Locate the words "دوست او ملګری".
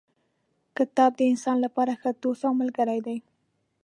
2.23-2.99